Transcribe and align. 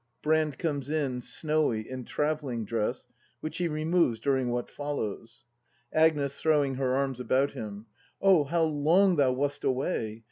Brand 0.23 0.57
comes 0.57 0.89
in, 0.89 1.19
sncnvy, 1.19 1.85
in 1.85 2.05
travelling 2.05 2.65
dress, 2.65 3.05
which 3.39 3.59
he 3.59 3.67
re 3.67 3.85
moves 3.85 4.19
during 4.19 4.49
what 4.49 4.67
follows. 4.67 5.45
Agnes. 5.93 6.41
[Throwing 6.41 6.73
her 6.73 6.95
arms 6.95 7.19
about 7.19 7.51
him.] 7.51 7.85
Oh, 8.19 8.43
how 8.45 8.63
long 8.63 9.17
thou 9.17 9.31
wast 9.33 9.63
away! 9.63 10.19